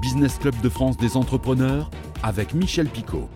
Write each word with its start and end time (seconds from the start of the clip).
Business 0.00 0.38
Club 0.38 0.54
de 0.60 0.68
France 0.68 0.96
des 0.96 1.16
entrepreneurs 1.16 1.90
avec 2.22 2.54
Michel 2.54 2.88
Picot. 2.88 3.28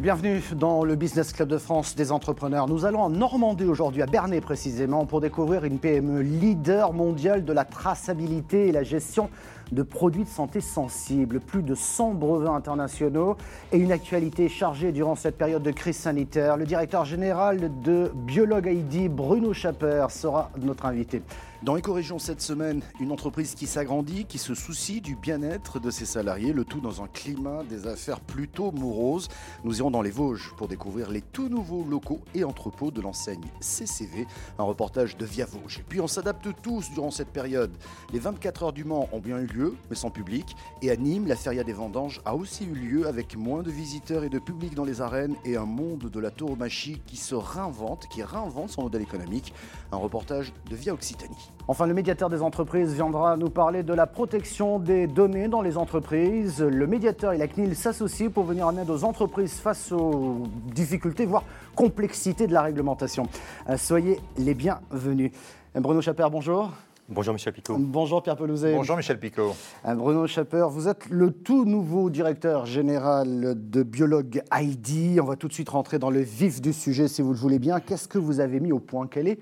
Bienvenue 0.00 0.42
dans 0.54 0.84
le 0.84 0.94
Business 0.94 1.32
Club 1.32 1.48
de 1.48 1.58
France 1.58 1.96
des 1.96 2.12
entrepreneurs. 2.12 2.68
Nous 2.68 2.84
allons 2.84 3.00
en 3.00 3.10
Normandie 3.10 3.64
aujourd'hui, 3.64 4.00
à 4.02 4.06
Bernay 4.06 4.40
précisément, 4.40 5.06
pour 5.06 5.20
découvrir 5.20 5.64
une 5.64 5.78
PME 5.78 6.20
leader 6.20 6.92
mondiale 6.92 7.44
de 7.44 7.52
la 7.52 7.64
traçabilité 7.64 8.68
et 8.68 8.72
la 8.72 8.84
gestion 8.84 9.28
de 9.72 9.82
produits 9.82 10.24
de 10.24 10.28
santé 10.28 10.60
sensibles, 10.60 11.40
plus 11.40 11.62
de 11.62 11.74
100 11.74 12.14
brevets 12.14 12.48
internationaux 12.48 13.36
et 13.72 13.78
une 13.78 13.92
actualité 13.92 14.48
chargée 14.48 14.92
durant 14.92 15.14
cette 15.14 15.36
période 15.36 15.62
de 15.62 15.70
crise 15.70 15.96
sanitaire. 15.96 16.56
Le 16.56 16.66
directeur 16.66 17.04
général 17.04 17.70
de 17.82 18.10
Biolog 18.14 18.66
ID, 18.66 19.10
Bruno 19.10 19.52
Schapper, 19.52 20.06
sera 20.10 20.50
notre 20.60 20.86
invité. 20.86 21.22
Dans 21.64 21.76
Éco-Région 21.76 22.20
cette 22.20 22.40
semaine, 22.40 22.82
une 23.00 23.10
entreprise 23.10 23.56
qui 23.56 23.66
s'agrandit, 23.66 24.26
qui 24.26 24.38
se 24.38 24.54
soucie 24.54 25.00
du 25.00 25.16
bien-être 25.16 25.80
de 25.80 25.90
ses 25.90 26.04
salariés, 26.04 26.52
le 26.52 26.64
tout 26.64 26.78
dans 26.78 27.02
un 27.02 27.08
climat 27.08 27.64
des 27.68 27.88
affaires 27.88 28.20
plutôt 28.20 28.70
moroses. 28.70 29.26
Nous 29.64 29.78
irons 29.78 29.90
dans 29.90 30.00
les 30.00 30.12
Vosges 30.12 30.54
pour 30.56 30.68
découvrir 30.68 31.10
les 31.10 31.20
tout 31.20 31.48
nouveaux 31.48 31.82
locaux 31.82 32.20
et 32.32 32.44
entrepôts 32.44 32.92
de 32.92 33.00
l'enseigne 33.00 33.42
CCV, 33.58 34.28
un 34.60 34.62
reportage 34.62 35.16
de 35.16 35.24
Via 35.24 35.46
Vosges. 35.46 35.80
Et 35.80 35.84
puis 35.88 36.00
on 36.00 36.06
s'adapte 36.06 36.46
tous 36.62 36.92
durant 36.92 37.10
cette 37.10 37.30
période. 37.30 37.72
Les 38.12 38.20
24 38.20 38.62
heures 38.62 38.72
du 38.72 38.84
Mans 38.84 39.08
ont 39.10 39.18
bien 39.18 39.38
eu 39.38 39.46
lieu, 39.46 39.57
mais 39.90 39.96
sans 39.96 40.10
public. 40.10 40.56
Et 40.82 40.90
à 40.90 40.96
Nîmes, 40.96 41.26
la 41.26 41.36
Feria 41.36 41.64
des 41.64 41.72
Vendanges 41.72 42.20
a 42.24 42.34
aussi 42.34 42.64
eu 42.64 42.74
lieu 42.74 43.06
avec 43.06 43.36
moins 43.36 43.62
de 43.62 43.70
visiteurs 43.70 44.24
et 44.24 44.28
de 44.28 44.38
public 44.38 44.74
dans 44.74 44.84
les 44.84 45.00
arènes 45.00 45.34
et 45.44 45.56
un 45.56 45.64
monde 45.64 46.10
de 46.10 46.20
la 46.20 46.30
tauromachie 46.30 47.00
qui 47.06 47.16
se 47.16 47.34
réinvente, 47.34 48.06
qui 48.08 48.22
réinvente 48.22 48.70
son 48.70 48.82
modèle 48.82 49.02
économique. 49.02 49.52
Un 49.92 49.96
reportage 49.96 50.52
de 50.70 50.76
Via 50.76 50.92
Occitanie. 50.92 51.50
Enfin, 51.66 51.86
le 51.86 51.94
médiateur 51.94 52.30
des 52.30 52.42
entreprises 52.42 52.94
viendra 52.94 53.36
nous 53.36 53.50
parler 53.50 53.82
de 53.82 53.92
la 53.92 54.06
protection 54.06 54.78
des 54.78 55.06
données 55.06 55.48
dans 55.48 55.60
les 55.60 55.76
entreprises. 55.76 56.62
Le 56.62 56.86
médiateur 56.86 57.32
et 57.32 57.38
la 57.38 57.48
CNIL 57.48 57.76
s'associent 57.76 58.30
pour 58.30 58.44
venir 58.44 58.66
en 58.66 58.76
aide 58.76 58.90
aux 58.90 59.04
entreprises 59.04 59.54
face 59.54 59.92
aux 59.92 60.44
difficultés, 60.74 61.26
voire 61.26 61.44
complexités 61.74 62.46
de 62.46 62.52
la 62.52 62.62
réglementation. 62.62 63.28
Euh, 63.68 63.76
soyez 63.76 64.20
les 64.36 64.54
bienvenus. 64.54 65.32
Bruno 65.74 66.00
Chaper, 66.00 66.26
bonjour. 66.30 66.72
Bonjour 67.10 67.32
Michel 67.32 67.54
Picot. 67.54 67.74
Bonjour 67.78 68.22
Pierre 68.22 68.36
Pelouzet. 68.36 68.74
Bonjour 68.74 68.94
Michel 68.94 69.18
Picot. 69.18 69.56
Euh, 69.86 69.94
Bruno 69.94 70.26
Chaper, 70.26 70.66
vous 70.68 70.88
êtes 70.88 71.08
le 71.08 71.30
tout 71.30 71.64
nouveau 71.64 72.10
directeur 72.10 72.66
général 72.66 73.54
de 73.56 73.82
Biologue 73.82 74.42
ID. 74.52 75.18
On 75.18 75.24
va 75.24 75.36
tout 75.36 75.48
de 75.48 75.54
suite 75.54 75.70
rentrer 75.70 75.98
dans 75.98 76.10
le 76.10 76.20
vif 76.20 76.60
du 76.60 76.74
sujet 76.74 77.08
si 77.08 77.22
vous 77.22 77.32
le 77.32 77.38
voulez 77.38 77.58
bien. 77.58 77.80
Qu'est-ce 77.80 78.08
que 78.08 78.18
vous 78.18 78.40
avez 78.40 78.60
mis 78.60 78.72
au 78.72 78.78
point? 78.78 79.06
Quelle 79.06 79.26
est 79.26 79.38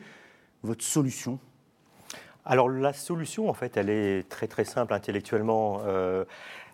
votre 0.62 0.84
solution? 0.84 1.41
Alors 2.45 2.69
la 2.69 2.92
solution, 2.92 3.50
en 3.50 3.55
fait, 3.55 3.77
elle 3.77 3.91
est 3.91 4.28
très 4.28 4.47
très 4.47 4.64
simple 4.64 4.95
intellectuellement, 4.95 5.80
euh, 5.86 6.25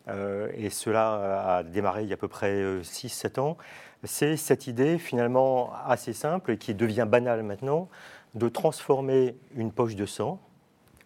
euh, 0.08 0.48
et 0.54 0.68
cela 0.68 1.56
a 1.56 1.62
démarré 1.62 2.02
il 2.02 2.10
y 2.10 2.12
a 2.12 2.14
à 2.14 2.18
peu 2.18 2.28
près 2.28 2.82
6-7 2.82 3.40
ans. 3.40 3.56
C'est 4.04 4.36
cette 4.36 4.66
idée 4.66 4.98
finalement 4.98 5.72
assez 5.86 6.12
simple 6.12 6.50
et 6.50 6.58
qui 6.58 6.74
devient 6.74 7.06
banale 7.08 7.42
maintenant, 7.44 7.88
de 8.34 8.50
transformer 8.50 9.36
une 9.56 9.72
poche 9.72 9.96
de 9.96 10.04
sang, 10.04 10.38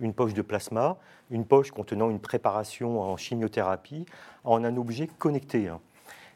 une 0.00 0.12
poche 0.12 0.34
de 0.34 0.42
plasma, 0.42 0.98
une 1.30 1.44
poche 1.44 1.70
contenant 1.70 2.10
une 2.10 2.20
préparation 2.20 3.00
en 3.00 3.16
chimiothérapie, 3.16 4.06
en 4.44 4.64
un 4.64 4.76
objet 4.76 5.08
connecté, 5.18 5.68
hein. 5.68 5.80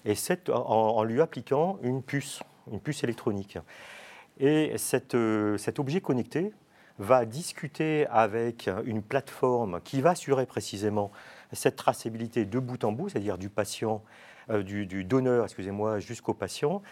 et 0.05 0.15
en, 0.49 0.53
en, 0.53 1.05
lui 1.05 1.21
appliquant 1.21 1.79
une 1.83 2.03
puce, 2.03 2.43
une 2.71 2.81
puce 2.81 3.05
électronique. 3.05 3.59
Et 4.39 4.73
cette, 4.79 5.17
cet 5.59 5.79
objet 5.79 6.01
connecté, 6.01 6.53
va 7.01 7.25
discuter 7.25 8.07
avec 8.09 8.69
une 8.85 9.03
plateforme 9.03 9.81
qui 9.83 10.03
va 10.03 10.11
assurer 10.11 10.45
précisément 10.45 11.11
cette 11.51 11.77
traçabilité 11.77 12.45
de 12.45 12.59
bout 12.59 12.85
en 12.85 12.93
bout, 12.93 13.09
c'est-à-dire 13.09 13.39
du 13.39 13.49
patient, 13.49 14.05
euh, 14.51 14.63
du, 14.63 15.05
donneur, 15.05 15.45
excusez-moi, 15.45 15.99
jusqu'au 15.99 16.35
patient, 16.35 16.83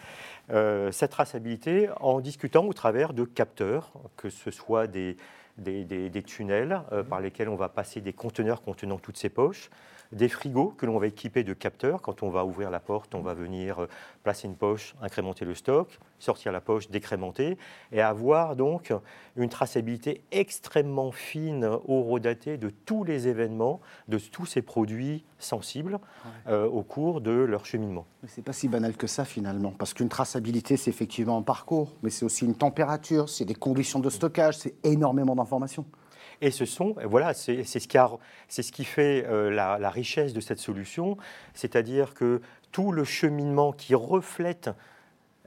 euh, 0.51 0.91
cette 0.93 1.11
traçabilité 1.11 1.91
en 2.01 2.21
discutant 2.21 2.65
au 2.65 2.73
travers 2.73 3.13
de 3.13 3.25
capteurs, 3.25 3.93
que 4.17 4.31
ce 4.31 4.51
soit 4.51 4.87
des, 4.87 5.19
des, 5.59 6.23
tunnels 6.23 6.83
euh, 6.93 7.03
par 7.03 7.21
lesquels 7.21 7.49
on 7.49 7.57
va 7.57 7.69
passer 7.69 8.01
des 8.01 8.13
conteneurs 8.13 8.63
contenant 8.63 8.99
toutes 8.99 9.17
ces 9.17 9.29
poches, 9.29 9.71
des 10.13 10.29
frigos 10.29 10.71
que 10.71 10.87
l'on 10.87 10.99
va 10.99 11.07
équiper 11.07 11.45
de 11.45 11.53
capteurs. 11.53 12.01
Quand 12.01 12.23
on 12.23 12.31
va 12.31 12.45
ouvrir 12.45 12.71
la 12.71 12.81
porte, 12.81 13.15
on 13.15 13.21
va 13.21 13.35
venir 13.35 13.81
euh, 13.81 13.89
placer 14.23 14.47
une 14.47 14.57
poche, 14.57 14.95
incrémenter 15.03 15.45
le 15.45 15.55
stock, 15.55 15.99
sortir 16.19 16.53
la 16.53 16.61
poche, 16.61 16.91
décrémenter, 16.91 17.59
et 17.93 18.01
avoir 18.01 18.57
donc 18.57 18.93
une 19.37 19.49
traçabilité 19.49 20.23
extrêmement 20.33 21.13
fine, 21.13 21.65
horodatée 21.65 22.57
de 22.57 22.71
tous 22.71 23.05
les 23.05 23.29
événements, 23.29 23.81
de 24.09 24.19
tous 24.19 24.47
ces 24.47 24.63
produits 24.63 25.25
sensibles 25.39 25.99
euh, 26.49 26.67
au 26.67 26.83
cours 26.83 27.21
de 27.21 27.31
leur 27.31 27.65
cheminement. 27.65 28.07
Mais 28.23 28.29
c'est 28.29 28.43
pas 28.43 28.53
si 28.53 28.69
banal 28.69 28.97
que 28.97 29.07
ça 29.07 29.25
finalement, 29.25 29.73
parce 29.73 29.95
qu'une 29.95 30.09
traçabilité, 30.09 30.77
c'est 30.77 30.91
effectivement 30.91 31.39
un 31.39 31.43
parcours, 31.43 31.95
mais 32.03 32.11
c'est 32.11 32.25
aussi 32.25 32.45
une 32.45 32.57
température, 32.57 33.29
c'est 33.29 33.45
des 33.45 33.55
conditions 33.55 34.01
de 34.01 34.11
stockage, 34.11 34.59
c'est 34.59 34.75
énormément 34.85 35.37
d'informations. 35.37 35.85
Et 36.41 36.51
ce 36.53 36.65
sont, 36.65 36.95
voilà, 37.05 37.35
c'est 37.35 37.65
ce, 37.65 37.79
ce, 37.81 38.73
qui 38.73 38.85
fait 38.85 39.25
euh, 39.27 39.51
la, 39.51 39.79
la, 39.79 39.91
richesse 39.91 40.33
de 40.33 40.41
cette 40.41 40.61
solution, 40.61 41.17
c'est-à-dire 41.53 42.15
que 42.15 42.41
tout 42.71 42.93
le 42.93 43.03
cheminement 43.03 43.73
qui 43.73 43.95
reflète 43.95 44.71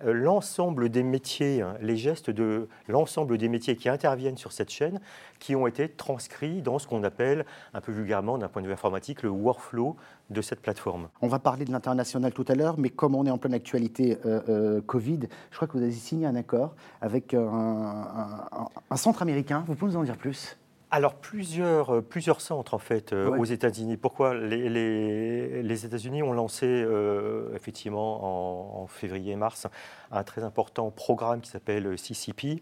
l'ensemble 0.06 0.90
des 0.90 1.04
métiers, 1.04 1.62
hein, 1.62 1.76
les 1.82 1.98
gestes 1.98 2.30
de 2.30 2.68
l'ensemble 2.88 3.38
des 3.38 3.50
métiers 3.50 3.76
qui 3.76 3.90
interviennent 3.90 4.38
sur 4.38 4.52
cette 4.52 4.70
chaîne, 4.70 5.00
qui 5.40 5.56
ont 5.56 5.68
été 5.68 5.90
transcrits 5.90 6.62
dans 6.62 6.80
ce 6.80 6.88
qu'on 6.88 7.04
appelle, 7.04 7.46
un 7.74 7.82
peu 7.82 7.92
vulgairement 7.92 8.38
d'un 8.38 8.48
point 8.48 8.62
de 8.62 8.68
vue 8.68 8.74
informatique, 8.74 9.24
le 9.24 9.30
workflow 9.30 9.96
de 10.30 10.42
cette 10.42 10.62
plateforme. 10.62 11.10
On 11.22 11.28
va 11.28 11.40
parler 11.40 11.66
de 11.66 11.72
l'international 11.72 12.34
tout 12.34 12.46
à 12.48 12.56
l'heure, 12.56 12.78
mais 12.78 12.90
comme 12.90 13.16
on 13.16 13.26
est 13.26 13.32
en 13.32 13.38
pleine 13.38 13.54
actualité 13.54 14.18
euh, 14.26 14.82
Covid, 14.82 15.22
je 15.50 15.56
crois 15.56 15.68
que 15.68 15.74
vous 15.74 15.84
avez 15.84 15.92
signé 15.92 16.26
un 16.26 16.36
accord 16.36 16.76
avec 17.02 17.34
un 17.34 18.48
centre 18.96 19.22
américain. 19.22 19.64
Vous 19.68 19.76
pouvez 19.76 19.94
nous 19.94 19.98
en 20.00 20.04
dire 20.04 20.18
plus? 20.18 20.58
Alors, 20.94 21.16
plusieurs, 21.16 21.96
euh, 21.96 22.02
plusieurs 22.02 22.42
centres, 22.42 22.74
en 22.74 22.78
fait, 22.78 23.14
euh, 23.14 23.30
aux 23.38 23.46
États-Unis. 23.46 23.96
Pourquoi 23.96 24.36
Les, 24.36 24.70
les, 24.70 25.86
États-Unis 25.86 26.22
ont 26.22 26.34
lancé, 26.34 26.66
euh, 26.68 27.56
effectivement, 27.56 28.82
en, 28.84 28.88
février-mars, 28.88 29.68
un 30.12 30.24
très 30.24 30.44
important 30.44 30.92
programme 30.92 31.40
qui 31.40 31.50
s'appelle 31.50 31.98
CCP, 31.98 32.62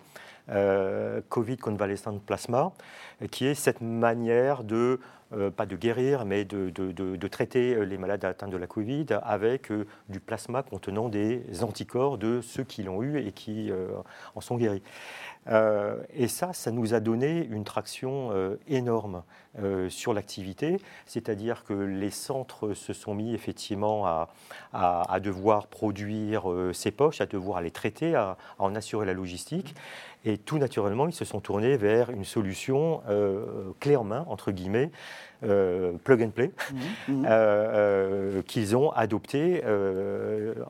Covid 1.29 1.57
Convalescent 1.57 2.19
Plasma, 2.19 2.71
qui 3.31 3.47
est 3.47 3.55
cette 3.55 3.81
manière 3.81 4.63
de, 4.63 4.99
pas 5.55 5.65
de 5.65 5.75
guérir, 5.75 6.25
mais 6.25 6.43
de, 6.45 6.69
de, 6.69 6.91
de, 6.91 7.27
traiter 7.27 7.85
les 7.85 7.97
malades 7.97 8.25
atteints 8.25 8.47
de 8.47 8.57
la 8.57 8.67
Covid 8.67 9.05
avec 9.23 9.71
du 10.09 10.19
plasma 10.19 10.63
contenant 10.63 11.09
des 11.09 11.43
anticorps 11.61 12.17
de 12.17 12.41
ceux 12.41 12.63
qui 12.63 12.83
l'ont 12.83 13.03
eu 13.03 13.19
et 13.19 13.31
qui 13.31 13.71
en 14.35 14.41
sont 14.41 14.57
guéris. 14.57 14.81
Euh, 15.47 15.97
et 16.13 16.27
ça, 16.27 16.53
ça 16.53 16.71
nous 16.71 16.93
a 16.93 16.99
donné 16.99 17.45
une 17.45 17.63
traction 17.63 18.29
euh, 18.31 18.57
énorme 18.67 19.23
euh, 19.57 19.89
sur 19.89 20.13
l'activité, 20.13 20.77
c'est-à-dire 21.05 21.63
que 21.63 21.73
les 21.73 22.11
centres 22.11 22.73
se 22.73 22.93
sont 22.93 23.15
mis 23.15 23.33
effectivement 23.33 24.05
à, 24.05 24.29
à, 24.73 25.19
devoir 25.19 25.67
produire 25.67 26.43
ces 26.73 26.91
poches, 26.91 27.21
à 27.21 27.25
devoir 27.25 27.61
les 27.61 27.71
traiter, 27.71 28.15
à, 28.15 28.37
en 28.59 28.75
assurer 28.75 29.05
la 29.05 29.13
logistique. 29.13 29.75
Et 30.25 30.37
tout 30.37 30.57
naturellement, 30.57 31.07
ils 31.07 31.13
se 31.13 31.23
sont 31.23 31.39
tournés 31.39 31.77
vers 31.77 32.09
une 32.09 32.25
solution 32.25 33.01
clé 33.79 33.95
en 33.95 34.03
main, 34.03 34.25
entre 34.27 34.51
guillemets, 34.51 34.91
plug 35.41 36.21
and 36.21 36.31
play, 36.31 36.51
mmh, 37.07 37.11
mmh. 37.13 38.43
qu'ils 38.43 38.75
ont 38.75 38.91
adopté 38.91 39.63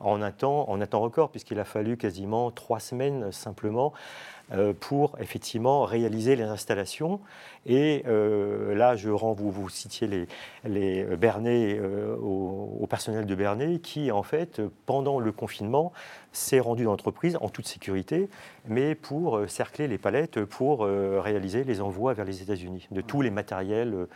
en, 0.00 0.22
un 0.22 0.30
temps, 0.30 0.70
en 0.70 0.80
un 0.80 0.86
temps 0.86 1.00
record, 1.00 1.30
puisqu'il 1.30 1.58
a 1.58 1.64
fallu 1.64 1.96
quasiment 1.96 2.52
trois 2.52 2.78
semaines 2.78 3.32
simplement 3.32 3.92
euh, 3.92 4.39
pour 4.80 5.16
effectivement 5.20 5.84
réaliser 5.84 6.36
les 6.36 6.44
installations. 6.44 7.20
Et 7.66 8.02
euh, 8.06 8.74
là, 8.74 8.96
je 8.96 9.10
rends, 9.10 9.32
vous, 9.32 9.50
vous 9.50 9.68
citiez 9.68 10.06
les, 10.06 10.26
les 10.64 11.04
Bernay, 11.16 11.78
euh, 11.78 12.16
au, 12.16 12.86
personnel 12.88 13.26
de 13.26 13.34
Bernay, 13.34 13.78
qui 13.78 14.10
en 14.10 14.22
fait, 14.22 14.60
pendant 14.86 15.20
le 15.20 15.30
confinement, 15.32 15.92
s'est 16.32 16.60
rendu 16.60 16.84
dans 16.84 16.90
l'entreprise 16.90 17.36
en 17.40 17.48
toute 17.48 17.66
sécurité, 17.66 18.28
mais 18.66 18.94
pour 18.94 19.40
cercler 19.48 19.88
les 19.88 19.98
palettes 19.98 20.44
pour 20.44 20.84
réaliser 20.84 21.64
les 21.64 21.80
envois 21.80 22.14
vers 22.14 22.24
les 22.24 22.42
États-Unis 22.42 22.86
de 22.90 23.00
tous 23.00 23.22
les 23.22 23.30
matériels. 23.30 24.06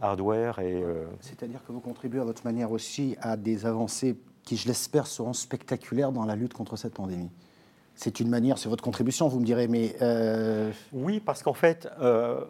hardware 0.00 0.58
et... 0.58 0.82
C'est-à-dire 1.20 1.60
que 1.66 1.72
vous 1.72 1.80
contribuez 1.80 2.20
à 2.20 2.24
votre 2.24 2.44
manière 2.44 2.72
aussi 2.72 3.16
à 3.20 3.36
des 3.36 3.66
avancées 3.66 4.16
qui, 4.44 4.56
je 4.56 4.66
l'espère, 4.68 5.06
seront 5.06 5.32
spectaculaires 5.32 6.12
dans 6.12 6.24
la 6.24 6.36
lutte 6.36 6.54
contre 6.54 6.76
cette 6.76 6.94
pandémie. 6.94 7.30
C'est 7.98 8.20
une 8.20 8.28
manière, 8.28 8.58
c'est 8.58 8.68
votre 8.68 8.84
contribution, 8.84 9.26
vous 9.26 9.40
me 9.40 9.44
direz, 9.44 9.68
mais... 9.68 9.96
Euh, 10.02 10.70
oui, 10.92 11.18
parce 11.18 11.42
qu'en 11.42 11.54
fait, 11.54 11.88
euh, 12.02 12.42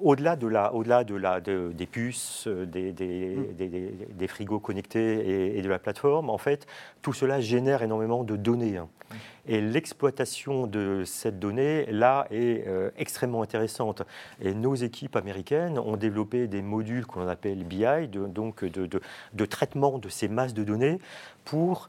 au-delà 0.00 0.34
de 0.34 0.46
la, 0.46 0.72
au-delà 0.72 1.04
de 1.04 1.14
la, 1.14 1.40
des 1.40 1.86
puces, 1.86 2.46
euh, 2.46 2.64
des, 2.64 2.92
hmm. 2.92 3.54
des, 3.54 3.68
des, 3.68 4.26
frigos 4.26 4.60
connectés 4.60 5.58
et, 5.58 5.60
de 5.60 5.68
la 5.68 5.78
plateforme, 5.78 6.30
en 6.30 6.38
fait, 6.38 6.66
tout 7.02 7.12
cela 7.12 7.38
génère 7.38 7.82
énormément 7.82 8.24
de 8.24 8.34
données. 8.34 8.78
Hein. 8.78 8.88
Hmm. 9.10 9.16
Et 9.46 9.60
l'exploitation 9.60 10.66
de 10.66 11.02
cette 11.04 11.38
donnée, 11.38 11.84
là, 11.92 12.26
est 12.30 12.66
extrêmement 12.96 13.42
intéressante. 13.42 14.02
Et 14.42 14.52
nos 14.52 14.74
équipes 14.74 15.16
américaines 15.16 15.78
ont 15.78 15.96
développé 15.96 16.46
des 16.48 16.60
modules 16.60 17.06
qu'on 17.06 17.28
appelle 17.28 17.64
BI, 17.64 18.08
de, 18.08 18.26
donc 18.26 18.64
de, 18.64 18.86
de, 18.86 19.00
de, 19.32 19.44
traitement 19.46 19.98
de 19.98 20.10
ces 20.10 20.28
masses 20.28 20.52
de 20.52 20.64
données 20.64 20.98
pour 21.46 21.88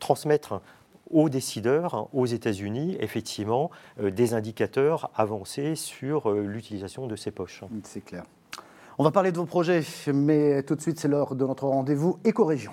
transmettre 0.00 0.60
aux 1.12 1.28
décideurs 1.28 2.08
aux 2.12 2.26
États-Unis, 2.26 2.96
effectivement, 3.00 3.70
euh, 4.00 4.10
des 4.10 4.34
indicateurs 4.34 5.10
avancés 5.14 5.74
sur 5.74 6.30
euh, 6.30 6.40
l'utilisation 6.40 7.06
de 7.06 7.16
ces 7.16 7.30
poches. 7.30 7.64
C'est 7.84 8.04
clair. 8.04 8.24
On 8.98 9.04
va 9.04 9.10
parler 9.10 9.32
de 9.32 9.38
vos 9.38 9.46
projets, 9.46 9.82
mais 10.12 10.62
tout 10.62 10.74
de 10.74 10.80
suite, 10.80 11.00
c'est 11.00 11.08
l'heure 11.08 11.34
de 11.34 11.46
notre 11.46 11.66
rendez-vous 11.66 12.18
éco-région. 12.24 12.72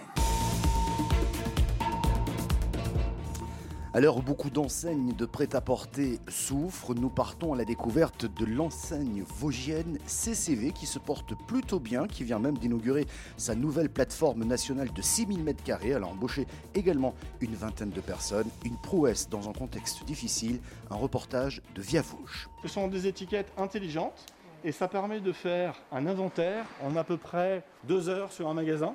À 3.92 4.00
l'heure 4.00 4.18
où 4.18 4.22
beaucoup 4.22 4.52
d'enseignes 4.52 5.14
de 5.14 5.26
prêt-à-porter 5.26 6.20
souffrent, 6.28 6.94
nous 6.94 7.10
partons 7.10 7.56
à 7.56 7.58
la 7.58 7.66
découverte 7.66 8.28
de 8.28 8.46
l'enseigne 8.46 9.24
vosgienne 9.24 9.98
CCV 10.06 10.74
qui 10.74 10.86
se 10.86 11.00
porte 11.00 11.34
plutôt 11.48 11.80
bien, 11.80 12.06
qui 12.06 12.24
vient 12.24 12.38
même 12.38 12.60
d'inaugurer 12.60 13.08
sa 13.38 13.56
nouvelle 13.56 13.90
plateforme 13.90 14.44
nationale 14.44 14.94
de 14.94 15.02
6000 15.02 15.44
m2. 15.44 15.78
Elle 15.86 16.04
a 16.04 16.06
embauché 16.06 16.46
également 16.76 17.16
une 17.42 17.56
vingtaine 17.56 17.90
de 17.90 18.00
personnes. 18.00 18.48
Une 18.64 18.78
prouesse 18.78 19.28
dans 19.28 19.50
un 19.50 19.54
contexte 19.54 20.06
difficile, 20.06 20.60
un 20.92 20.96
reportage 20.96 21.64
de 21.74 21.82
Via 21.82 22.04
Vosges. 22.04 22.48
Ce 22.62 22.68
sont 22.68 22.90
des 22.90 23.08
étiquettes 23.08 23.52
intelligentes 23.58 24.24
et 24.64 24.72
ça 24.72 24.88
permet 24.88 25.20
de 25.20 25.32
faire 25.32 25.74
un 25.92 26.06
inventaire 26.06 26.66
en 26.84 26.96
à 26.96 27.04
peu 27.04 27.18
près 27.18 27.64
deux 27.86 28.08
heures 28.08 28.32
sur 28.32 28.50
un 28.50 28.54
magasin, 28.54 28.94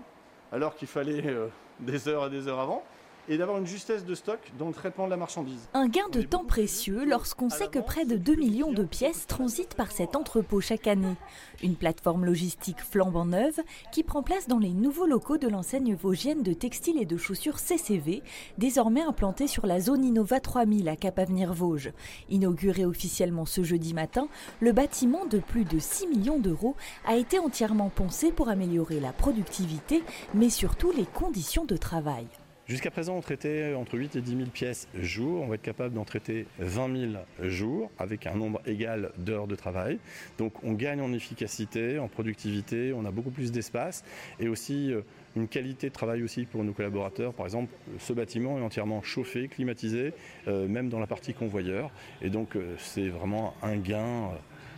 alors 0.52 0.76
qu'il 0.76 0.87
fallait 0.87 1.26
euh, 1.26 1.49
des 1.81 2.06
heures 2.06 2.29
et 2.29 2.31
des 2.31 2.46
heures 2.46 2.61
avant 2.61 2.85
et 3.29 3.38
d'avoir 3.38 3.59
une 3.59 3.67
justesse 3.67 4.05
de 4.05 4.15
stock 4.15 4.38
dans 4.59 4.69
le 4.69 4.75
traitement 4.75 5.06
de 5.06 5.11
la 5.11 5.17
marchandise. 5.17 5.69
Un 5.75 5.88
gain 5.88 6.09
de 6.12 6.23
temps 6.23 6.44
précieux 6.44 7.05
lorsqu'on 7.05 7.50
sait 7.50 7.69
que 7.69 7.79
près 7.79 8.05
de 8.05 8.17
2 8.17 8.35
millions 8.35 8.73
de 8.73 8.85
pièces 8.85 9.26
transitent 9.26 9.75
par 9.75 9.91
cet 9.91 10.17
entrepôt 10.17 10.61
chaque 10.61 10.87
année. 10.87 11.17
Une 11.62 11.76
plateforme 11.76 12.25
logistique 12.25 12.81
flambant 12.81 13.25
neuve 13.25 13.61
qui 13.93 14.03
prend 14.03 14.23
place 14.23 14.49
dans 14.49 14.59
les 14.59 14.73
nouveaux 14.73 15.06
locaux 15.06 15.38
de 15.38 15.49
l'enseigne 15.49 15.94
vosgienne 15.94 16.43
de 16.43 16.53
textiles 16.53 17.00
et 17.00 17.06
de 17.06 17.17
chaussures 17.17 17.59
CCV, 17.59 18.23
désormais 18.59 19.03
implantée 19.03 19.47
sur 19.47 19.67
la 19.67 19.81
zone 19.81 20.05
Innova 20.05 20.41
3000 20.41 20.88
à 20.88 20.97
Cap-Avenir-Vosges. 20.97 21.93
Inauguré 22.29 22.85
officiellement 22.85 23.47
ce 23.47 23.62
jeudi 23.62 23.94
matin, 23.94 24.29
le 24.61 24.73
bâtiment 24.73 25.27
de 25.27 25.38
plus 25.38 25.65
de 25.65 25.79
6 25.79 26.09
millions 26.09 26.38
d'euros 26.38 26.77
a 27.06 27.17
été 27.17 27.38
entièrement 27.38 27.91
pensé 27.91 28.32
pour 28.32 28.49
améliorer 28.49 29.00
la 29.00 29.12
productivité, 29.12 30.03
mais 30.35 30.50
surtout 30.50 30.93
les 30.93 31.06
conditions 31.06 31.65
de 31.65 31.77
travail. 31.77 32.27
Jusqu'à 32.67 32.91
présent, 32.91 33.15
on 33.15 33.21
traitait 33.21 33.75
entre 33.75 33.99
8 33.99 34.17
et 34.17 34.23
10 34.23 34.37
000 34.39 34.49
pièces 34.49 34.89
jour. 34.99 35.43
On 35.43 35.49
va 35.49 35.57
être 35.57 35.63
capable 35.63 35.95
d'en 35.95 36.07
traiter 36.07 36.47
20 36.61 37.11
000 37.13 37.51
jours 37.51 37.91
avec 37.99 38.27
un 38.27 38.37
nombre 38.37 38.63
égal 38.65 39.13
d'heures 39.19 39.47
de 39.47 39.55
travail. 39.55 39.99
Donc 40.39 40.55
on 40.65 40.73
gagne 40.73 41.03
en 41.03 41.13
efficacité, 41.13 41.99
en 41.99 42.09
productivité, 42.09 42.95
on 42.95 43.05
a 43.05 43.11
beaucoup 43.11 43.31
plus 43.31 43.53
d'espace 43.53 44.03
et 44.41 44.49
aussi 44.49 44.95
euh, 44.95 45.03
une 45.37 45.47
qualité 45.47 45.89
de 45.89 45.93
travail 45.93 46.23
aussi 46.23 46.47
pour 46.47 46.65
nos 46.65 46.73
collaborateurs. 46.73 47.35
Par 47.35 47.45
exemple, 47.45 47.71
ce 47.99 48.15
bâtiment 48.15 48.59
est 48.59 48.63
entièrement 48.63 49.03
chauffé, 49.03 49.49
climatisé, 49.49 50.15
euh, 50.49 50.67
même 50.67 50.89
dans 50.89 51.01
la 51.01 51.07
partie 51.07 51.35
convoyeur. 51.35 51.91
Et 52.23 52.31
donc 52.31 52.57
euh, 52.57 52.77
c'est 52.79 53.09
vraiment 53.09 53.53
un 53.63 53.77
gain 53.77 54.31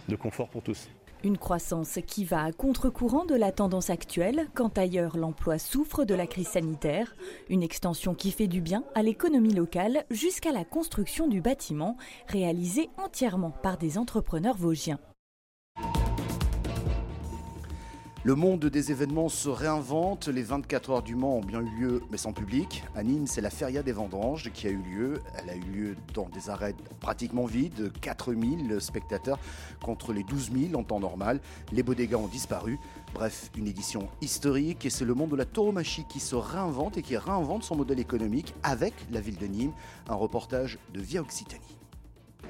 de 0.08 0.16
confort 0.16 0.48
pour 0.48 0.62
tous. 0.62 0.88
Une 1.26 1.38
croissance 1.38 1.98
qui 2.06 2.24
va 2.24 2.44
à 2.44 2.52
contre-courant 2.52 3.24
de 3.24 3.34
la 3.34 3.50
tendance 3.50 3.90
actuelle, 3.90 4.46
quand 4.54 4.78
ailleurs 4.78 5.16
l'emploi 5.16 5.58
souffre 5.58 6.04
de 6.04 6.14
la 6.14 6.28
crise 6.28 6.46
sanitaire. 6.46 7.16
Une 7.48 7.64
extension 7.64 8.14
qui 8.14 8.30
fait 8.30 8.46
du 8.46 8.60
bien 8.60 8.84
à 8.94 9.02
l'économie 9.02 9.52
locale 9.52 10.04
jusqu'à 10.08 10.52
la 10.52 10.64
construction 10.64 11.26
du 11.26 11.40
bâtiment, 11.40 11.96
réalisé 12.28 12.90
entièrement 12.96 13.50
par 13.50 13.76
des 13.76 13.98
entrepreneurs 13.98 14.56
vosgiens. 14.56 15.00
Le 18.26 18.34
monde 18.34 18.64
des 18.64 18.90
événements 18.90 19.28
se 19.28 19.48
réinvente. 19.48 20.26
Les 20.26 20.42
24 20.42 20.90
heures 20.90 21.02
du 21.04 21.14
Mans 21.14 21.36
ont 21.36 21.44
bien 21.44 21.60
eu 21.60 21.70
lieu, 21.78 22.02
mais 22.10 22.16
sans 22.16 22.32
public. 22.32 22.82
À 22.96 23.04
Nîmes, 23.04 23.28
c'est 23.28 23.40
la 23.40 23.50
Feria 23.50 23.84
des 23.84 23.92
Vendanges 23.92 24.50
qui 24.52 24.66
a 24.66 24.70
eu 24.70 24.82
lieu. 24.82 25.20
Elle 25.38 25.48
a 25.48 25.54
eu 25.54 25.60
lieu 25.60 25.96
dans 26.12 26.28
des 26.28 26.50
arrêts 26.50 26.74
pratiquement 26.98 27.44
vides, 27.44 27.92
4000 28.00 28.80
spectateurs 28.80 29.38
contre 29.80 30.12
les 30.12 30.24
12 30.24 30.50
000 30.70 30.74
en 30.74 30.82
temps 30.82 30.98
normal. 30.98 31.38
Les 31.70 31.84
bodegas 31.84 32.16
ont 32.16 32.26
disparu. 32.26 32.80
Bref, 33.14 33.52
une 33.56 33.68
édition 33.68 34.08
historique 34.20 34.84
et 34.84 34.90
c'est 34.90 35.04
le 35.04 35.14
monde 35.14 35.30
de 35.30 35.36
la 35.36 35.44
tauromachie 35.44 36.04
qui 36.08 36.18
se 36.18 36.34
réinvente 36.34 36.98
et 36.98 37.02
qui 37.02 37.16
réinvente 37.16 37.62
son 37.62 37.76
modèle 37.76 38.00
économique 38.00 38.56
avec 38.64 38.94
la 39.12 39.20
ville 39.20 39.38
de 39.38 39.46
Nîmes. 39.46 39.72
Un 40.08 40.16
reportage 40.16 40.80
de 40.92 41.00
Via 41.00 41.20
Occitanie. 41.20 41.62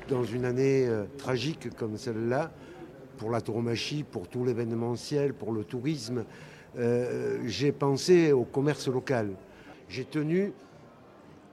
Dans 0.09 0.25
une 0.25 0.47
année 0.47 0.87
euh, 0.87 1.05
tragique 1.19 1.69
comme 1.77 1.99
celle-là, 1.99 2.51
pour 3.17 3.31
la 3.31 3.41
tauromachie, 3.41 4.05
pour 4.05 4.29
tout 4.29 4.45
l'événementiel, 4.45 5.35
pour 5.35 5.53
le 5.53 5.65
tourisme, 5.65 6.25
euh, 6.79 7.41
j'ai 7.47 7.73
pensé 7.73 8.33
au 8.33 8.45
commerce 8.45 8.89
local. 8.89 9.31
J'ai 9.89 10.05
tenu 10.05 10.53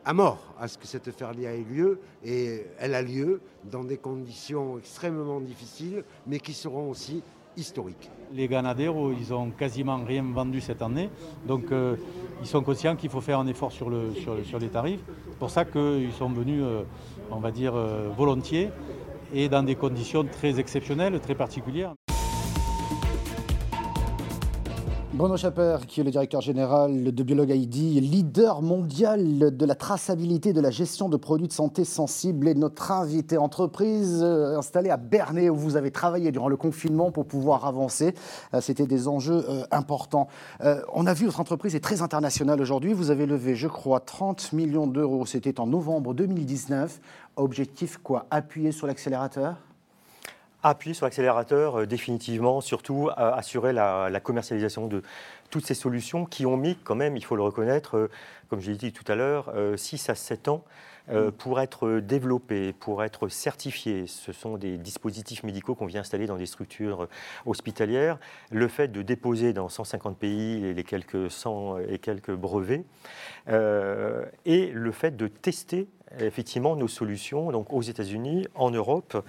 à 0.06 0.14
mort 0.14 0.54
à 0.60 0.68
ce 0.68 0.78
que 0.78 0.86
cette 0.86 1.12
feria 1.12 1.54
ait 1.54 1.64
lieu 1.64 2.00
et 2.26 2.66
elle 2.78 2.94
a 2.94 3.02
lieu 3.02 3.40
dans 3.72 3.86
des 3.86 3.98
conditions 3.98 4.78
extrêmement 4.78 5.40
difficiles 5.40 6.04
mais 6.28 6.40
qui 6.40 6.52
seront 6.52 6.90
aussi 6.90 7.24
historiques. 7.56 8.10
Les 8.34 8.48
Ganaderos, 8.48 9.14
ils 9.14 9.34
ont 9.34 9.52
quasiment 9.52 10.04
rien 10.04 10.24
vendu 10.24 10.60
cette 10.60 10.82
année, 10.82 11.10
donc 11.48 11.72
euh, 11.72 11.96
ils 12.42 12.48
sont 12.48 12.64
conscients 12.64 12.96
qu'il 12.96 13.12
faut 13.12 13.22
faire 13.22 13.40
un 13.40 13.48
effort 13.48 13.72
sur, 13.72 13.90
le, 13.90 14.12
sur, 14.14 14.60
les 14.60 14.70
tarifs. 14.70 15.02
C'est 15.30 15.38
pour 15.38 15.52
ça 15.52 15.64
qu'ils 15.64 16.12
sont 16.18 16.30
venus, 16.30 16.62
euh, 16.64 16.82
on 17.30 17.40
va 17.40 17.52
dire, 17.52 17.74
volontiers 18.18 18.72
et 19.34 19.50
dans 19.50 19.64
des 19.64 19.76
conditions 19.76 20.24
très 20.28 20.60
exceptionnelles, 20.60 21.20
très 21.20 21.36
particulières. 21.36 21.96
Bruno 25.14 25.38
Schapper, 25.38 25.78
qui 25.88 26.02
est 26.02 26.04
le 26.04 26.10
directeur 26.10 26.42
général 26.42 27.14
de 27.14 27.24
Biolog 27.24 27.52
ID, 27.52 28.02
leader 28.02 28.64
mondial 28.64 29.56
de 29.56 29.66
la 29.66 29.76
traçabilité 29.76 30.54
de 30.54 30.60
la 30.60 30.72
gestion 30.72 31.08
de 31.08 31.18
produits 31.18 31.48
de 31.48 31.54
santé 31.54 31.86
sensibles, 31.86 32.48
et 32.48 32.56
notre 32.56 32.92
invité 32.92 33.38
entreprise 33.38 34.22
euh, 34.24 34.58
installée 34.58 34.90
à 34.90 34.98
Bernay, 34.98 35.52
où 35.52 35.56
vous 35.56 35.78
avez 35.78 35.92
travaillé 35.92 36.32
durant 36.32 36.50
le 36.50 36.58
confinement 36.58 37.12
pour 37.12 37.28
pouvoir 37.28 37.68
avancer. 37.68 38.16
Euh, 38.56 38.62
c'était 38.62 38.88
des 38.88 39.08
enjeux 39.08 39.46
euh, 39.48 39.64
importants. 39.70 40.28
On 40.96 41.06
a 41.06 41.14
vu 41.14 41.28
votre 41.28 41.40
entreprise 41.40 41.76
est 41.76 41.80
très 41.80 42.02
internationale 42.02 42.60
aujourd'hui. 42.60 42.94
Vous 42.94 43.12
avez 43.12 43.28
levé, 43.28 43.56
je 43.56 43.68
crois, 43.68 44.00
30 44.00 44.52
millions 44.52 44.88
d'euros. 44.88 45.28
C'était 45.28 45.60
en 45.60 45.68
novembre 45.68 46.16
2019. 46.16 47.00
Objectif 47.36 47.98
quoi? 47.98 48.26
Appuyer 48.32 48.72
sur 48.72 48.88
l'accélérateur? 48.88 49.58
Appuyer 50.66 50.94
sur 50.94 51.06
l'accélérateur, 51.06 51.82
euh, 51.82 51.86
définitivement, 51.86 52.62
surtout 52.62 53.10
assurer 53.18 53.74
la, 53.74 54.20
commercialisation 54.24 54.88
de 54.88 55.02
toutes 55.50 55.66
ces 55.66 55.74
solutions 55.74 56.26
qui 56.26 56.46
ont 56.46 56.56
mis 56.56 56.78
quand 56.78 56.96
même, 56.96 57.18
il 57.18 57.26
faut 57.26 57.36
le 57.36 57.44
reconnaître, 57.44 57.98
euh, 57.98 58.10
comme 58.48 58.62
je 58.62 58.72
l'ai 58.72 58.78
dit 58.78 58.94
tout 58.94 59.04
à 59.12 59.16
l'heure, 59.16 59.54
6 59.76 60.08
euh, 60.08 60.12
à 60.14 60.16
7 60.16 60.48
ans 60.48 60.64
mm. 61.12 61.32
pour 61.32 61.60
être 61.60 62.00
développés, 62.00 62.72
pour 62.72 63.04
être 63.04 63.28
certifiés. 63.28 64.08
Ce 64.08 64.32
sont 64.32 64.56
des 64.56 64.78
dispositifs 64.78 65.44
médicaux 65.44 65.76
qu'on 65.76 65.86
vient 65.86 66.00
installer 66.00 66.28
dans 66.28 66.38
des 66.38 66.46
structures 66.46 67.10
hospitalières. 67.46 68.18
Le 68.50 68.70
fait 68.70 68.88
de 68.88 69.02
déposer 69.02 69.52
dans 69.52 69.68
150 69.68 70.18
pays 70.18 70.74
les 70.74 70.84
quelques 70.86 71.30
100 71.30 71.80
et 71.90 72.00
quelques 72.00 72.34
brevets, 72.34 72.86
et 73.50 74.72
le 74.72 74.92
fait 74.94 75.18
de 75.18 75.28
tester 75.28 75.90
effectivement 76.20 76.76
nos 76.76 76.88
solutions 76.88 77.52
donc 77.52 77.72
aux 77.74 77.82
États-Unis, 77.82 78.48
en 78.56 78.72
Europe 78.72 79.24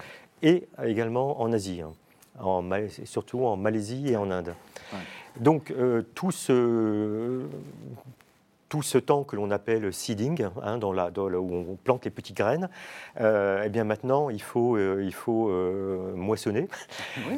et 0.45 0.69
également 0.85 1.41
en 1.41 1.53
Asie, 1.53 1.81
hein. 1.81 1.93
en, 2.39 2.63
surtout 3.05 3.45
en 3.45 3.57
Malaisie 3.57 4.11
et 4.11 4.17
en 4.17 4.31
Inde. 4.31 4.55
Donc 5.41 5.71
euh, 5.73 6.03
tout 6.15 6.31
ce 6.31 7.43
tout 8.75 8.83
ce 8.83 8.99
temps 8.99 9.23
que 9.23 9.37
l'on 9.37 9.53
appelle 9.53 9.93
seeding, 9.93 10.49
hein, 10.61 10.79
dans 10.79 10.93
la, 10.93 11.09
où 11.17 11.55
on 11.55 11.77
plante 11.77 12.05
les 12.07 12.11
petites 12.11 12.37
graines, 12.37 12.69
euh, 13.21 13.63
eh 13.65 13.69
bien 13.69 13.85
maintenant 13.85 14.31
il 14.31 14.43
faut, 14.43 14.77
euh, 14.77 15.01
il 15.05 15.15
faut 15.15 15.49
euh, 15.49 16.13
moissonner. 16.17 16.67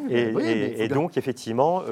et, 0.09 0.89
donc 0.89 1.19
effectivement, 1.19 1.83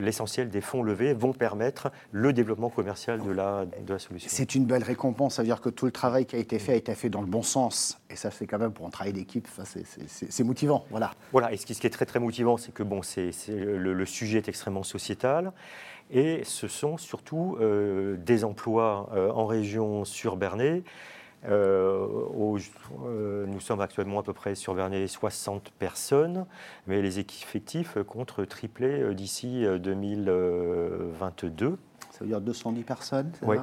l'essentiel 0.00 0.48
des 0.48 0.60
fonds 0.60 0.82
levés 0.82 1.14
vont 1.14 1.32
permettre 1.32 1.92
le 2.10 2.32
développement 2.32 2.70
commercial 2.70 3.22
de 3.22 3.30
la, 3.30 3.66
de 3.66 3.92
la 3.92 4.00
solution. 4.00 4.28
C'est 4.28 4.56
une 4.56 4.64
belle 4.64 4.82
récompense, 4.82 5.36
ça 5.36 5.42
veut 5.42 5.46
dire 5.46 5.60
que 5.60 5.70
tout 5.70 5.86
le 5.86 5.92
travail 5.92 6.26
qui 6.26 6.34
a 6.34 6.40
été 6.40 6.58
fait 6.58 6.72
a 6.72 6.76
été 6.76 6.96
fait 6.96 7.08
dans 7.08 7.20
le 7.20 7.28
bon 7.28 7.44
sens. 7.44 8.00
Et 8.10 8.16
ça, 8.16 8.32
c'est 8.32 8.48
quand 8.48 8.58
même 8.58 8.72
pour 8.72 8.84
un 8.84 8.90
travail 8.90 9.12
d'équipe, 9.12 9.46
c'est 10.08 10.44
motivant. 10.44 10.86
Voilà. 10.90 11.12
Voilà, 11.30 11.52
et 11.52 11.56
ce 11.56 11.66
qui, 11.66 11.74
ce 11.74 11.80
qui, 11.80 11.86
est 11.86 11.90
très 11.90 12.06
très 12.06 12.18
motivant, 12.18 12.56
c'est 12.56 12.74
que 12.74 12.82
bon, 12.82 13.02
c'est 13.02 13.30
le, 13.46 13.94
le 13.94 14.06
sujet 14.06 14.38
est 14.38 14.48
extrêmement 14.48 14.82
sociétal. 14.82 15.52
Et 16.10 16.42
ce 16.44 16.68
sont 16.68 16.96
surtout 16.96 17.58
euh, 17.60 18.16
des 18.16 18.44
emplois 18.44 19.10
en 19.34 19.46
région 19.46 20.04
sur 20.04 20.36
Bernay. 20.36 20.84
nous 21.44 22.58
sommes 23.60 23.80
actuellement 23.80 24.20
à 24.20 24.22
peu 24.22 24.32
près 24.32 24.54
sur 24.54 24.74
Bernay 24.74 25.06
60 25.06 25.70
personnes, 25.78 26.46
mais 26.86 27.02
les 27.02 27.18
effectifs 27.18 27.98
comptent 28.06 28.48
tripler 28.48 29.14
d'ici 29.14 29.64
2022. 29.64 31.78
Ça 32.10 32.20
veut 32.20 32.26
dire 32.26 32.40
210 32.40 32.82
personnes, 32.84 33.30
c'est 33.38 33.46
oui 33.46 33.58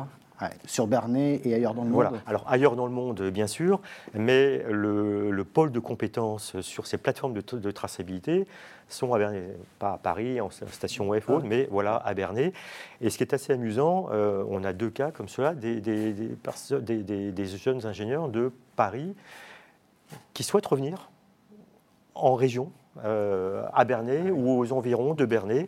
sur 0.66 0.88
Bernay 0.88 1.42
et 1.44 1.54
ailleurs 1.54 1.74
dans 1.74 1.84
le 1.84 1.90
monde 1.90 1.96
voilà. 1.96 2.12
Alors 2.28 2.44
ailleurs 2.48 2.76
dans 2.76 2.86
le 2.86 2.92
monde, 2.92 3.22
bien 3.30 3.48
sûr, 3.48 3.80
mais 4.14 4.64
le, 4.70 5.44
pôle 5.44 5.72
de 5.72 5.80
compétences 5.80 6.60
sur 6.62 6.88
ces 6.88 6.98
plateformes 6.98 7.34
de, 7.34 7.72
traçabilité 7.72 8.48
sont 8.90 9.14
à 9.14 9.18
Bernay, 9.18 9.56
pas 9.80 9.94
à 9.94 9.98
Paris, 9.98 10.42
en 10.42 10.50
station 10.50 11.12
FO, 11.22 11.40
ah. 11.40 11.46
mais 11.46 11.68
voilà, 11.72 11.96
à 11.98 12.14
Bernay. 12.14 12.54
Et 13.02 13.10
ce 13.10 13.18
qui 13.18 13.24
est 13.24 13.34
assez 13.34 13.54
amusant, 13.54 14.10
euh, 14.12 14.44
on 14.50 14.64
a 14.64 14.74
deux 14.74 14.90
cas 14.90 15.12
comme 15.12 15.28
cela, 15.28 15.54
des, 15.54 15.80
des, 15.80 17.46
jeunes 17.46 17.86
ingénieurs 17.86 18.30
de 18.30 18.52
Paris 18.76 19.16
qui 20.34 20.44
souhaitent 20.44 20.66
revenir 20.66 21.10
en 22.14 22.36
région, 22.36 22.72
euh, 23.04 23.66
à 23.74 23.84
Bernay 23.84 24.32
ou 24.32 24.58
aux 24.58 24.72
environs 24.72 25.16
de 25.16 25.26
Bernay 25.26 25.68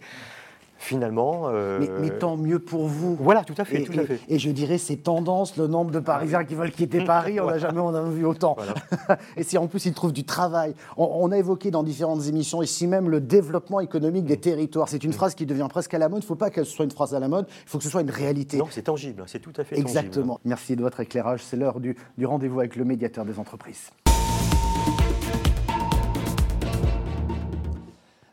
finalement. 0.78 1.44
Euh, 1.48 1.80
mais, 2.02 2.10
tant 2.10 2.38
mieux 2.38 2.60
pour 2.60 2.88
vous. 2.88 3.16
Voilà, 3.20 3.44
tout 3.44 3.54
à 3.58 3.66
fait. 3.66 3.82
Et, 3.82 3.84
tout 3.84 4.00
à 4.00 4.04
fait. 4.04 4.20
et, 4.28 4.40
je 4.40 4.50
dirais 4.52 4.78
ces 4.78 4.98
tendances, 4.98 5.58
le 5.58 5.68
nombre 5.68 5.92
de 5.92 6.00
Parisiens 6.00 6.44
qui 6.44 6.56
veulent 6.56 6.72
quitter 6.72 7.04
Paris, 7.06 7.40
on 7.40 7.48
n'a 7.48 7.58
jamais 7.58 7.80
a 7.80 8.02
vu 8.04 8.26
autant. 8.26 8.56
et 9.38 9.44
si 9.44 9.58
en 9.58 9.68
plus 9.68 9.86
ils 9.86 9.94
trouvent 9.94 10.14
du 10.14 10.24
travail. 10.24 10.74
On, 10.98 11.32
a 11.32 11.38
évoqué 11.38 11.72
dans 11.72 11.84
différentes 11.84 12.26
émissions 12.28 12.62
ici 12.62 12.88
même 12.88 13.10
le 13.10 13.20
développement 13.22 13.80
économique 13.80 14.26
des 14.26 14.38
territoires. 14.38 14.90
C'est 14.90 15.04
une 15.04 15.14
phrase 15.14 15.36
qui 15.36 15.46
devient 15.46 15.68
presque 15.70 15.94
à 15.94 15.98
la 15.98 16.10
mode. 16.10 16.20
Il 16.20 16.26
ne 16.26 16.28
faut 16.28 16.36
pas 16.36 16.50
qu'elle 16.50 16.66
soit 16.66 16.86
une 16.86 16.92
phrase 16.92 17.14
à 17.14 17.20
la 17.20 17.28
mode, 17.28 17.46
il 17.50 17.70
faut 17.70 17.78
que 17.78 17.84
ce 17.84 17.90
soit 17.90 18.02
une 18.02 18.12
réalité. 18.12 18.58
Non, 18.58 18.68
c'est 18.70 18.84
tangible, 18.84 19.24
c'est 19.28 19.40
tout 19.40 19.54
à 19.58 19.64
fait 19.64 19.78
Exactement. 19.78 20.40
Merci 20.46 20.76
de 20.76 20.82
votre 20.82 21.00
éclairage. 21.00 21.42
C'est 21.44 21.58
l'heure 21.58 21.80
du, 21.80 21.96
du 22.18 22.26
rendez-vous 22.26 22.60
avec 22.60 22.76
le 22.76 22.86
médiateur 22.86 23.26
des 23.26 23.40
entreprises. 23.40 23.92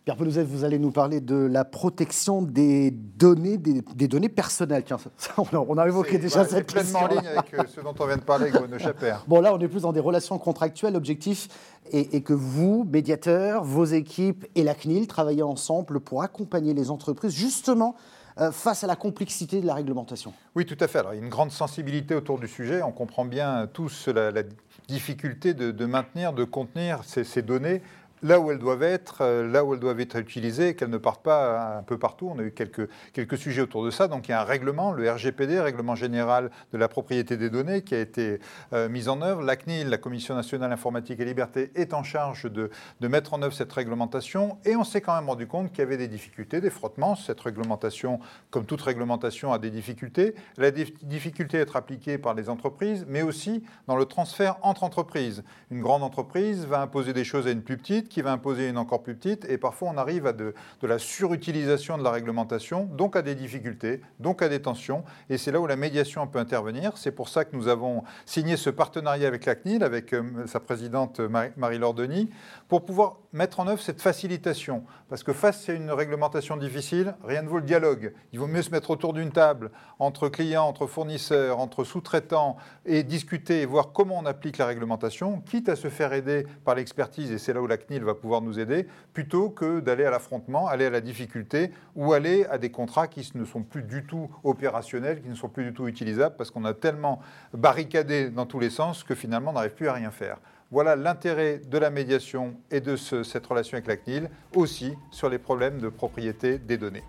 Pierre 0.05 0.17
Pelouzet, 0.17 0.45
vous 0.45 0.65
allez 0.65 0.79
nous 0.79 0.91
parler 0.91 1.23
de 1.23 1.35
la 1.35 1.65
protection 1.65 2.43
des 2.43 2.91
données, 2.91 3.57
des, 3.57 4.07
données 4.07 4.29
personnelles. 4.29 4.85
Tiens, 4.85 4.99
on, 5.39 5.79
a, 5.79 5.87
évoqué 5.87 6.19
déjà 6.19 6.45
cette 6.45 6.71
question. 6.71 6.99
Pleinement 6.99 7.05
en 7.05 7.09
ligne 7.09 7.39
avec 7.39 7.55
euh, 7.55 7.63
ce 7.75 7.81
dont 7.81 7.95
on 7.99 8.07
vient 8.07 8.19
de 8.19 8.23
parler 8.23 8.51
Bruno 8.51 8.79
Chaper. 8.79 9.17
Bon, 9.27 9.41
là, 9.41 9.55
on 9.55 9.59
est 9.61 9.69
plus 9.69 9.81
dans 9.81 9.95
des 9.95 10.01
relations 10.01 10.39
contractuelles. 10.39 10.93
L'objectif 10.93 11.49
est, 11.91 12.21
que 12.21 12.35
vous, 12.35 12.87
médiateurs, 12.93 13.65
vos 13.65 13.87
équipes 13.87 14.45
et 14.55 14.63
la 14.63 14.75
CNIL 14.75 15.07
travaillez 15.07 15.43
ensemble 15.43 16.01
pour 16.01 16.23
accompagner 16.23 16.75
les 16.75 16.91
entreprises, 16.91 17.33
justement, 17.33 17.97
euh, 18.39 18.53
face 18.53 18.85
à 18.85 18.87
la 18.87 18.97
complexité 18.97 19.63
de 19.63 19.67
la 19.67 19.73
réglementation. 19.73 20.35
Oui, 20.55 20.67
tout 20.67 20.77
à 20.81 20.87
fait. 20.87 20.99
Alors, 20.99 21.15
il 21.15 21.17
y 21.17 21.21
a 21.21 21.25
une 21.25 21.31
grande 21.31 21.51
sensibilité 21.51 22.15
autour 22.15 22.39
du 22.39 22.49
sujet. 22.49 22.83
On 22.83 22.93
comprend 22.93 23.25
bien 23.25 23.67
tous 23.73 24.09
la, 24.09 24.43
difficulté 24.87 25.55
de, 25.55 25.87
maintenir, 25.87 26.35
de 26.35 26.45
contenir 26.45 27.01
ces 27.05 27.41
données 27.41 27.81
là 28.25 28.41
où 28.41 28.51
elles 28.51 28.59
doivent 28.59 28.83
être, 28.83 29.19
euh, 29.21 29.47
là 29.47 29.65
où 29.65 29.75
elles 29.75 29.81
doivent 29.81 30.01
être 30.01 30.17
utilisées, 30.17 30.75
qu'elles 30.75 30.89
ne 30.89 30.97
partent 30.97 31.23
pas 31.23 31.77
un 31.77 31.83
peu 31.83 31.99
partout. 31.99 32.33
On 32.35 32.39
a 32.39 32.43
eu 32.43 32.53
quelques, 32.53 32.89
quelques 33.13 33.37
sujets 33.37 33.61
autour 33.61 33.85
de 33.85 33.91
ça. 33.91 34.09
Donc 34.09 34.27
il 34.27 34.31
y 34.31 34.35
a 34.35 34.41
un 34.41 34.45
règlement, 34.45 34.93
le 34.93 35.09
RGPD, 35.11 35.61
Règlement 35.61 35.95
général 35.95 36.51
de 36.73 36.79
la 36.79 36.89
propriété 36.89 37.37
des 37.37 37.51
données, 37.51 37.83
qui 37.83 37.95
a 37.95 38.01
été 38.01 38.41
euh, 38.73 38.89
mis 38.89 39.09
en 39.09 39.21
œuvre. 39.21 39.43
La 39.43 39.57
CNIL, 39.57 39.91
la 39.91 39.99
Commission 39.99 40.35
nationale 40.35 40.73
informatique 40.73 41.21
et 41.21 41.25
liberté, 41.27 41.71
est 41.75 41.93
en 41.93 42.03
charge 42.03 42.51
de, 42.51 42.71
de 43.01 43.09
mettre 43.09 43.35
en 43.35 43.43
œuvre 43.43 43.53
cette 43.53 43.73
réglementation. 43.73 44.57
Et 44.65 44.75
on 44.75 44.85
s'est 44.85 45.03
quand 45.03 45.15
même 45.15 45.29
rendu 45.29 45.47
compte 45.47 45.71
qu'il 45.71 45.81
y 45.81 45.83
avait 45.83 45.99
des 45.99 46.09
difficultés, 46.09 46.63
des 46.63 46.71
frottements. 46.71 47.17
Cette 47.17 47.41
réglementation, 47.41 48.21
comme 48.51 48.65
toute 48.65 48.81
réglementation, 48.81 49.53
a 49.53 49.59
des 49.59 49.71
difficultés. 49.71 50.35
La 50.57 50.71
difficulté 50.71 51.59
d'être 51.59 51.77
appliquée 51.77 52.17
par 52.17 52.33
les 52.33 52.49
entreprises, 52.49 53.05
mais 53.07 53.21
aussi 53.21 53.63
dans 53.87 53.97
le 53.97 54.07
transfert 54.07 54.57
entre 54.63 54.83
entreprises. 54.83 55.45
Une 55.71 55.83
grande 55.83 56.03
entreprise 56.03 56.65
va 56.65 56.81
imposer 56.81 57.13
des 57.13 57.25
choses 57.25 57.47
à 57.47 57.51
une 57.51 57.61
plus 57.61 57.77
petite 57.77 58.14
qui 58.15 58.23
va 58.23 58.31
imposer 58.31 58.69
une 58.69 58.79
encore 58.79 59.03
plus 59.03 59.17
petite, 59.17 59.45
et 59.51 59.59
parfois 59.59 59.91
on 59.93 59.99
arrive 59.99 60.29
à 60.29 60.33
de, 60.33 60.55
la 60.83 61.01
surutilisation 61.01 61.99
de 61.99 62.05
la 62.05 62.13
réglementation, 62.13 62.85
donc 62.85 63.17
à 63.17 63.23
des 63.23 63.35
difficultés, 63.35 64.03
donc 64.21 64.41
à 64.41 64.49
des 64.49 64.63
tensions, 64.63 65.03
et 65.29 65.37
c'est 65.37 65.51
là 65.51 65.61
où 65.61 65.67
la 65.67 65.75
médiation 65.75 66.25
peut 66.29 66.39
intervenir. 66.39 66.97
C'est 66.97 67.11
pour 67.11 67.29
ça 67.29 67.45
que 67.45 67.57
nous 67.57 67.67
avons 67.67 68.05
signé 68.25 68.57
ce 68.57 68.71
partenariat 68.71 69.27
avec 69.27 69.47
la 69.47 69.57
CNIL, 69.57 69.83
avec 69.83 70.13
euh, 70.13 70.47
sa 70.47 70.61
présidente 70.61 71.21
Marie-Laure 71.57 71.95
Denis, 71.95 72.31
pour 72.69 72.85
pouvoir 72.85 73.17
mettre 73.33 73.59
en 73.59 73.67
œuvre 73.67 73.83
cette 73.83 74.01
facilitation. 74.01 74.85
Parce 75.09 75.25
que 75.25 75.33
face 75.33 75.69
à 75.69 75.73
une 75.73 75.91
réglementation 75.91 76.57
difficile, 76.57 77.17
rien 77.25 77.43
ne 77.43 77.49
vaut 77.49 77.59
le 77.59 77.65
dialogue. 77.65 78.15
Il 78.33 78.39
vaut 78.39 78.47
mieux 78.47 78.63
se 78.63 78.71
mettre 78.71 78.91
autour 78.91 79.13
d'une 79.13 79.33
table, 79.33 79.73
entre 79.99 80.29
clients, 80.29 80.69
entre 80.69 80.87
fournisseurs, 80.87 81.59
entre 81.59 81.83
sous-traitants, 81.83 82.57
et 82.87 83.03
discuter 83.03 83.63
et 83.63 83.67
voir 83.67 83.91
comment 83.93 84.19
on 84.19 84.27
applique 84.27 84.59
la 84.59 84.67
réglementation, 84.67 85.41
quitte 85.41 85.69
à 85.69 85.75
se 85.75 85.89
faire 85.89 86.13
aider 86.13 86.47
par 86.65 86.77
l'expertise, 86.77 87.33
et 87.33 87.39
c'est 87.39 87.53
là 87.53 87.61
où 87.61 87.67
la 87.67 87.77
CNIL 87.77 88.04
va 88.05 88.15
pouvoir 88.15 88.41
nous 88.41 88.59
aider, 88.61 88.87
plutôt 89.13 89.51
que 89.51 89.81
d'aller 89.81 90.05
à 90.05 90.11
l'affrontement, 90.11 90.67
aller 90.67 90.87
à 90.87 90.91
la 90.91 91.01
difficulté 91.01 91.71
ou 91.97 92.13
aller 92.13 92.45
à 92.47 92.59
des 92.59 92.71
contrats 92.71 93.09
qui 93.09 93.31
ne 93.35 93.45
sont 93.45 93.63
plus 93.63 93.83
du 93.83 94.05
tout 94.05 94.31
opérationnels, 94.45 95.23
qui 95.23 95.29
ne 95.29 95.35
sont 95.35 95.49
plus 95.49 95.65
du 95.65 95.73
tout 95.73 95.89
utilisables, 95.89 96.37
parce 96.37 96.51
qu'on 96.51 96.65
a 96.65 96.75
tellement 96.75 97.21
barricadé 97.53 98.31
dans 98.31 98.47
tous 98.47 98.61
les 98.61 98.71
sens 98.71 99.05
que 99.05 99.15
finalement 99.15 99.51
on 99.51 99.55
n'arrive 99.55 99.75
plus 99.75 99.89
à 99.89 99.93
rien 99.93 100.11
faire. 100.11 100.39
Voilà 100.71 100.97
l'intérêt 100.97 101.59
de 101.59 101.79
la 101.79 101.91
médiation 101.91 102.55
et 102.71 102.81
de 102.81 102.97
cette 102.97 103.47
relation 103.47 103.77
avec 103.77 103.87
la 103.87 103.97
CNIL, 103.97 104.31
aussi 104.55 104.95
sur 105.11 105.29
les 105.29 105.39
problèmes 105.39 105.79
de 105.79 105.89
propriété 105.89 106.59
des 106.59 106.79
données. 106.79 107.05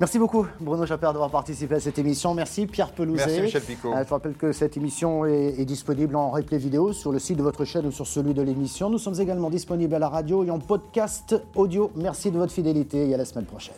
Merci 0.00 0.20
beaucoup 0.20 0.46
Bruno 0.60 0.86
Chaper 0.86 1.06
d'avoir 1.06 1.30
participé 1.30 1.74
à 1.74 1.80
cette 1.80 1.98
émission. 1.98 2.32
Merci 2.32 2.66
Pierre 2.66 2.92
Pelouzet. 2.92 3.26
Merci 3.26 3.40
Michel 3.40 3.62
Picot. 3.62 3.92
Euh, 3.92 4.04
je 4.04 4.10
rappelle 4.10 4.34
que 4.34 4.52
cette 4.52 4.76
émission 4.76 5.24
est, 5.24 5.64
disponible 5.64 6.14
en 6.14 6.30
replay 6.30 6.58
vidéo 6.58 6.92
sur 6.92 7.10
le 7.10 7.18
site 7.18 7.36
de 7.36 7.42
votre 7.42 7.64
chaîne 7.64 7.86
ou 7.86 7.90
sur 7.90 8.06
celui 8.06 8.32
de 8.32 8.42
l'émission. 8.42 8.90
Nous 8.90 8.98
sommes 8.98 9.20
également 9.20 9.50
disponibles 9.50 9.94
à 9.94 9.98
la 9.98 10.08
radio 10.08 10.44
et 10.44 10.50
en 10.50 10.60
podcast 10.60 11.34
audio. 11.56 11.90
Merci 11.96 12.30
de 12.30 12.38
votre 12.38 12.52
fidélité 12.52 13.08
et 13.08 13.14
à 13.14 13.16
la 13.16 13.24
semaine 13.24 13.46
prochaine. 13.46 13.74